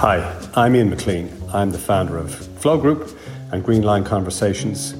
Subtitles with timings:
[0.00, 1.30] Hi, I'm Ian McLean.
[1.52, 3.18] I'm the founder of Flow Group
[3.52, 4.92] and Green Line Conversations.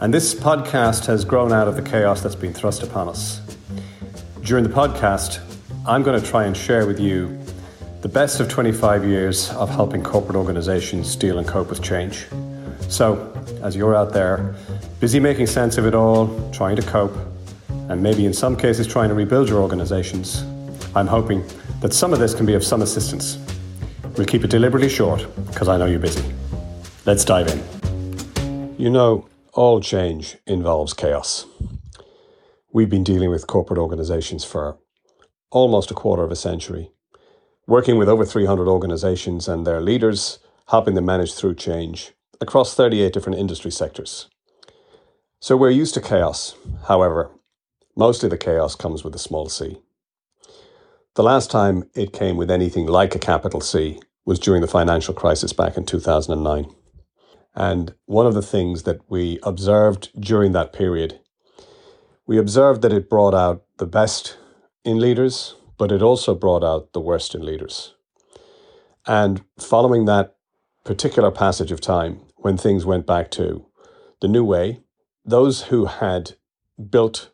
[0.00, 3.40] And this podcast has grown out of the chaos that's been thrust upon us.
[4.42, 5.38] During the podcast,
[5.86, 7.38] I'm going to try and share with you
[8.00, 12.26] the best of 25 years of helping corporate organizations deal and cope with change.
[12.88, 13.32] So,
[13.62, 14.56] as you're out there,
[14.98, 17.16] busy making sense of it all, trying to cope,
[17.68, 20.42] and maybe in some cases trying to rebuild your organizations,
[20.96, 21.44] I'm hoping
[21.78, 23.38] that some of this can be of some assistance.
[24.16, 26.22] We'll keep it deliberately short because I know you're busy.
[27.06, 28.74] Let's dive in.
[28.78, 31.46] You know, all change involves chaos.
[32.72, 34.76] We've been dealing with corporate organizations for
[35.50, 36.90] almost a quarter of a century,
[37.66, 43.14] working with over 300 organizations and their leaders, helping them manage through change across 38
[43.14, 44.28] different industry sectors.
[45.40, 46.54] So we're used to chaos.
[46.86, 47.30] However,
[47.96, 49.78] mostly the chaos comes with a small c.
[51.14, 55.12] The last time it came with anything like a capital C was during the financial
[55.12, 56.74] crisis back in 2009.
[57.54, 61.20] And one of the things that we observed during that period,
[62.26, 64.38] we observed that it brought out the best
[64.86, 67.92] in leaders, but it also brought out the worst in leaders.
[69.06, 70.36] And following that
[70.82, 73.66] particular passage of time, when things went back to
[74.22, 74.80] the new way,
[75.26, 76.36] those who had
[76.88, 77.32] built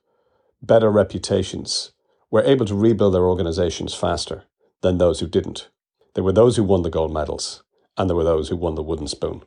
[0.61, 1.93] better reputations
[2.31, 4.45] were able to rebuild their organizations faster
[4.83, 5.69] than those who didn't.
[6.15, 7.63] There were those who won the gold medals,
[7.97, 9.43] and there were those who won the wooden spoon.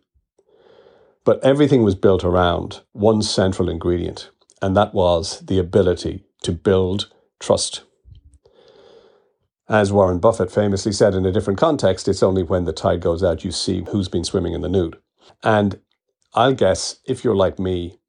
[1.24, 4.30] But everything was built around one central ingredient,
[4.62, 7.84] and that was the ability to build trust.
[9.70, 13.24] As Warren Buffett famously said in a different context, it's only when the tide goes
[13.24, 14.98] out you see who's been swimming in the nude.
[15.44, 15.80] And
[16.34, 18.00] I'll guess if you're like me,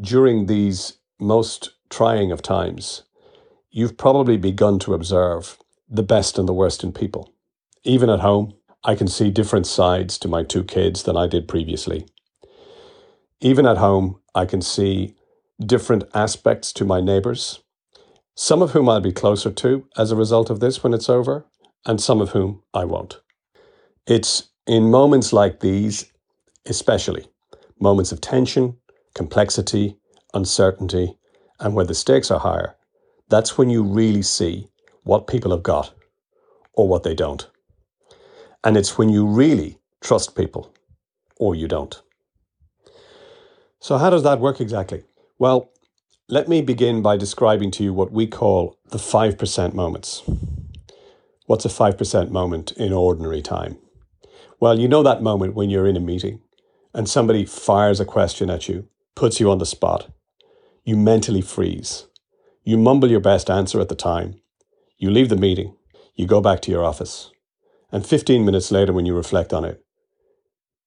[0.00, 3.02] during these most trying of times,
[3.70, 7.32] you've probably begun to observe the best and the worst in people.
[7.84, 8.54] Even at home,
[8.84, 12.06] I can see different sides to my two kids than I did previously.
[13.40, 15.14] Even at home, I can see
[15.64, 17.60] different aspects to my neighbors,
[18.34, 21.46] some of whom I'll be closer to as a result of this when it's over,
[21.86, 23.20] and some of whom I won't.
[24.06, 26.06] It's in moments like these,
[26.66, 27.26] especially
[27.80, 28.76] moments of tension,
[29.14, 29.96] complexity,
[30.34, 31.16] uncertainty,
[31.58, 32.76] and where the stakes are higher,
[33.30, 34.68] that's when you really see
[35.04, 35.94] what people have got
[36.74, 37.48] or what they don't.
[38.62, 40.74] And it's when you really trust people
[41.38, 42.02] or you don't.
[43.78, 45.04] So, how does that work exactly?
[45.38, 45.70] Well,
[46.28, 50.22] let me begin by describing to you what we call the 5% moments.
[51.46, 53.78] What's a 5% moment in ordinary time?
[54.60, 56.40] Well, you know that moment when you're in a meeting
[56.92, 60.10] and somebody fires a question at you, puts you on the spot.
[60.84, 62.06] You mentally freeze.
[62.70, 64.40] You mumble your best answer at the time.
[64.96, 65.74] You leave the meeting.
[66.14, 67.32] You go back to your office.
[67.90, 69.84] And 15 minutes later, when you reflect on it,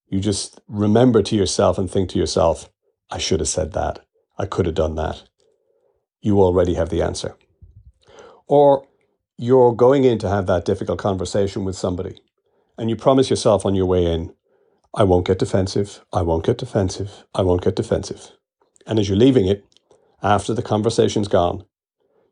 [0.08, 2.70] you just remember to yourself and think to yourself,
[3.12, 4.00] I should have said that.
[4.40, 5.24] I could have done that.
[6.22, 7.36] You already have the answer.
[8.48, 8.88] Or
[9.38, 12.22] you're going in to have that difficult conversation with somebody,
[12.78, 14.34] and you promise yourself on your way in,
[14.94, 18.32] I won't get defensive, I won't get defensive, I won't get defensive.
[18.88, 19.66] And as you're leaving it,
[20.22, 21.66] after the conversation's gone,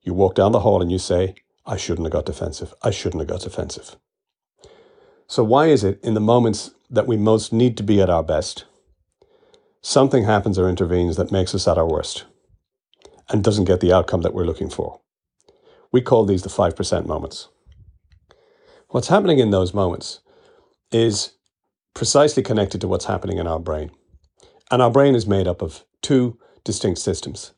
[0.03, 1.35] you walk down the hall and you say,
[1.65, 2.73] I shouldn't have got defensive.
[2.81, 3.95] I shouldn't have got defensive.
[5.27, 8.23] So, why is it in the moments that we most need to be at our
[8.23, 8.65] best,
[9.81, 12.25] something happens or intervenes that makes us at our worst
[13.29, 14.99] and doesn't get the outcome that we're looking for?
[15.91, 17.47] We call these the 5% moments.
[18.89, 20.19] What's happening in those moments
[20.91, 21.33] is
[21.93, 23.91] precisely connected to what's happening in our brain.
[24.69, 27.53] And our brain is made up of two distinct systems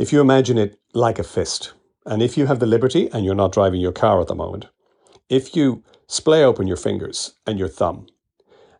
[0.00, 1.74] if you imagine it like a fist,
[2.06, 4.64] and if you have the liberty and you're not driving your car at the moment,
[5.28, 8.06] if you splay open your fingers and your thumb,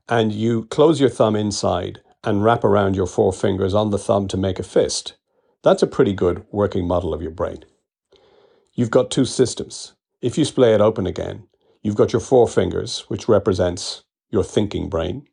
[0.08, 4.28] and you close your thumb inside and wrap around your four fingers on the thumb
[4.28, 5.18] to make a fist,
[5.62, 7.66] that's a pretty good working model of your brain.
[8.72, 9.92] You've got two systems.
[10.22, 11.46] If you splay it open again,
[11.82, 15.26] you've got your four fingers, which represents your thinking brain.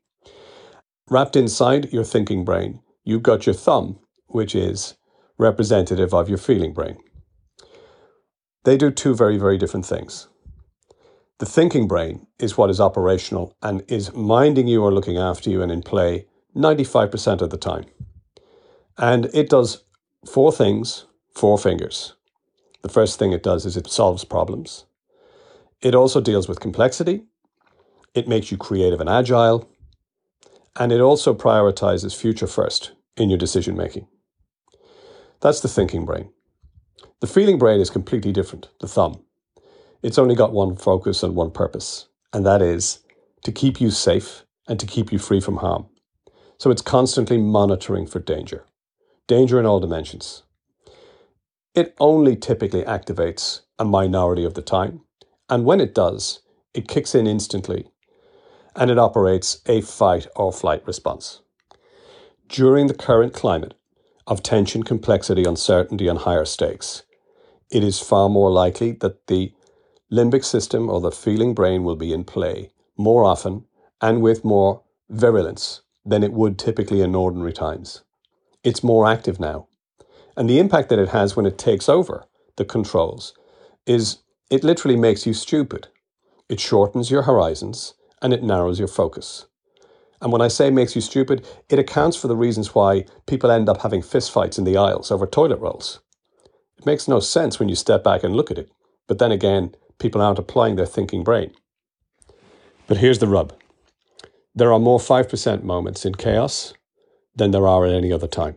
[1.09, 4.96] Wrapped inside your thinking brain, you've got your thumb, which is
[5.37, 6.97] representative of your feeling brain.
[8.63, 10.27] They do two very, very different things.
[11.39, 15.61] The thinking brain is what is operational and is minding you or looking after you
[15.61, 16.25] and in play
[16.55, 17.85] 95% of the time.
[18.97, 19.83] And it does
[20.25, 21.05] four things,
[21.35, 22.13] four fingers.
[22.81, 24.85] The first thing it does is it solves problems.
[25.81, 27.25] It also deals with complexity.
[28.15, 29.69] It makes you creative and agile.
[30.75, 34.07] And it also prioritizes future first in your decision making.
[35.41, 36.31] That's the thinking brain.
[37.19, 39.23] The feeling brain is completely different, the thumb.
[40.01, 42.99] It's only got one focus and one purpose, and that is
[43.43, 45.87] to keep you safe and to keep you free from harm.
[46.57, 48.65] So it's constantly monitoring for danger,
[49.27, 50.43] danger in all dimensions.
[51.75, 55.01] It only typically activates a minority of the time,
[55.49, 56.41] and when it does,
[56.73, 57.87] it kicks in instantly
[58.75, 61.41] and it operates a fight or flight response.
[62.47, 63.73] During the current climate
[64.27, 67.03] of tension, complexity, uncertainty, and higher stakes,
[67.71, 69.53] it is far more likely that the
[70.11, 73.65] limbic system or the feeling brain will be in play more often
[74.01, 78.03] and with more virulence than it would typically in ordinary times.
[78.63, 79.67] It's more active now.
[80.37, 82.25] And the impact that it has when it takes over
[82.57, 83.33] the controls
[83.85, 84.19] is
[84.49, 85.87] it literally makes you stupid.
[86.49, 89.46] It shortens your horizons and it narrows your focus.
[90.21, 93.69] And when I say makes you stupid, it accounts for the reasons why people end
[93.69, 95.99] up having fistfights in the aisles over toilet rolls.
[96.77, 98.71] It makes no sense when you step back and look at it.
[99.07, 101.53] But then again, people aren't applying their thinking brain.
[102.87, 103.53] But here's the rub
[104.55, 106.73] there are more 5% moments in chaos
[107.35, 108.55] than there are at any other time.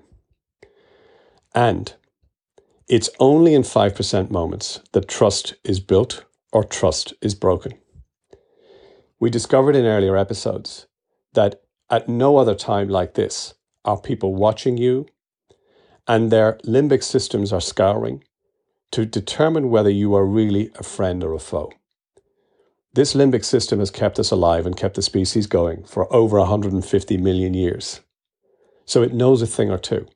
[1.55, 1.93] And
[2.89, 7.75] it's only in 5% moments that trust is built or trust is broken.
[9.19, 10.87] We discovered in earlier episodes
[11.35, 13.55] that at no other time like this
[13.85, 15.07] are people watching you
[16.07, 18.25] and their limbic systems are scouring
[18.91, 21.71] to determine whether you are really a friend or a foe.
[22.93, 27.17] This limbic system has kept us alive and kept the species going for over 150
[27.19, 28.01] million years.
[28.85, 30.09] So it knows a thing or two.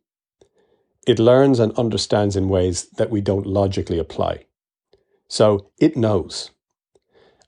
[1.07, 4.47] It learns and understands in ways that we don't logically apply.
[5.29, 6.51] So it knows.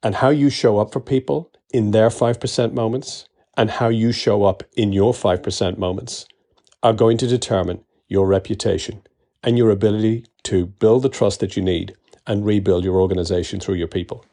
[0.03, 4.45] And how you show up for people in their 5% moments and how you show
[4.45, 6.27] up in your 5% moments
[6.83, 9.03] are going to determine your reputation
[9.43, 13.77] and your ability to build the trust that you need and rebuild your organization through
[13.77, 14.25] your people.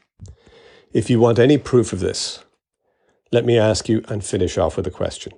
[0.91, 2.43] If you want any proof of this,
[3.31, 5.33] let me ask you and finish off with a question.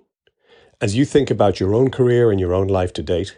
[0.82, 3.38] As you think about your own career and your own life to date,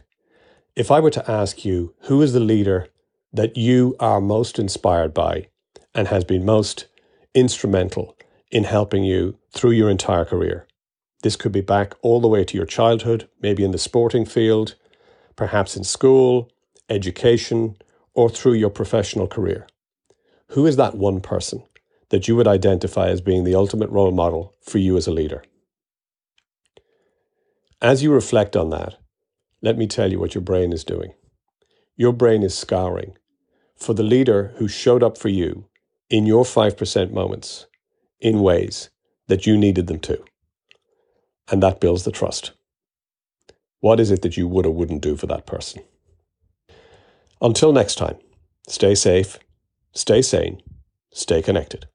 [0.75, 2.87] if I were to ask you who is the leader
[3.31, 5.49] that you are most inspired by
[5.93, 6.87] and has been most
[7.35, 8.16] instrumental
[8.51, 10.67] in helping you through your entire career,
[11.23, 14.75] this could be back all the way to your childhood, maybe in the sporting field,
[15.35, 16.49] perhaps in school,
[16.89, 17.75] education,
[18.13, 19.67] or through your professional career.
[20.49, 21.63] Who is that one person
[22.09, 25.43] that you would identify as being the ultimate role model for you as a leader.
[27.81, 28.95] As you reflect on that,
[29.61, 31.13] let me tell you what your brain is doing.
[31.95, 33.17] Your brain is scouring
[33.75, 35.67] for the leader who showed up for you
[36.09, 37.65] in your 5% moments
[38.19, 38.89] in ways
[39.27, 40.23] that you needed them to.
[41.49, 42.51] And that builds the trust.
[43.79, 45.83] What is it that you would or wouldn't do for that person?
[47.41, 48.17] Until next time,
[48.67, 49.37] stay safe,
[49.93, 50.61] stay sane,
[51.11, 51.87] stay connected.